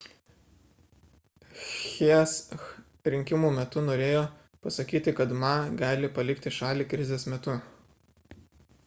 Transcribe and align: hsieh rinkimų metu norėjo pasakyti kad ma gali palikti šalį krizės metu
hsieh 1.65 2.31
rinkimų 3.15 3.51
metu 3.57 3.83
norėjo 3.91 4.23
pasakyti 4.69 5.13
kad 5.21 5.37
ma 5.45 5.53
gali 5.83 6.11
palikti 6.17 6.55
šalį 6.61 6.89
krizės 6.95 7.29
metu 7.35 7.59